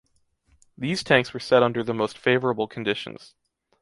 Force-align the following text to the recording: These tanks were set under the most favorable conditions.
These 0.79 1.03
tanks 1.03 1.31
were 1.31 1.39
set 1.39 1.61
under 1.61 1.83
the 1.83 1.93
most 1.93 2.17
favorable 2.17 2.67
conditions. 2.67 3.35